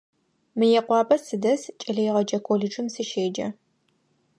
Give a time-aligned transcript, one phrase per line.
[0.57, 3.47] Мыекъуапэ сыдэс, кӏэлэегъэджэ колледжым сыщеджэ.